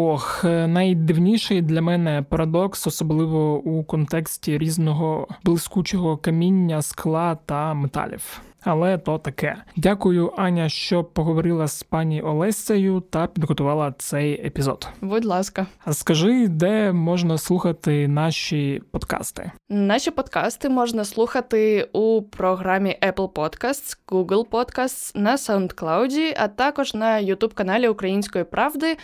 [0.00, 8.40] Ох, е, найдивніший для мене парадокс, особливо у контексті різного блискучого каміння, скла та металів.
[8.62, 9.56] Але то таке.
[9.76, 14.88] Дякую, Аня, що поговорила з пані Олесею та підготувала цей епізод.
[15.00, 19.50] Будь ласка, а скажи, де можна слухати наші подкасти?
[19.68, 27.22] Наші подкасти можна слухати у програмі Apple Podcasts, Google Podcasts, на SoundCloud, а також на
[27.22, 28.96] youtube каналі Української правди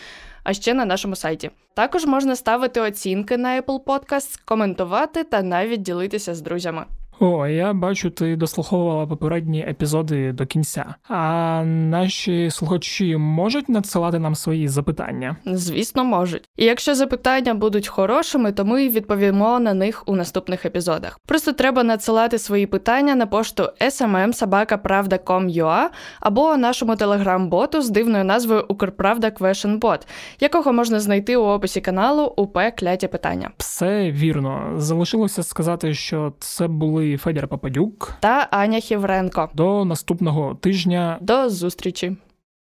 [0.44, 1.50] а ще на нашому сайті.
[1.74, 6.84] Також можна ставити оцінки на Apple Podcasts, коментувати та навіть ділитися з друзями.
[7.20, 10.94] О, я бачу, ти дослуховувала попередні епізоди до кінця.
[11.08, 15.36] А наші слухачі можуть надсилати нам свої запитання?
[15.46, 16.48] Звісно, можуть.
[16.56, 21.20] І якщо запитання будуть хорошими, то ми відповімо на них у наступних епізодах.
[21.26, 25.86] Просто треба надсилати свої питання на пошту smmsobaka.pravda.com.ua
[26.20, 30.00] або нашому телеграм-боту з дивною назвою Укрправда Bot,
[30.40, 33.50] якого можна знайти у описі каналу УП Кляті питання.
[33.58, 34.72] Все вірно.
[34.76, 39.48] Залишилося сказати, що це були були Федір Пападюк та Аня Хівренко.
[39.54, 41.18] До наступного тижня.
[41.20, 42.16] До зустрічі.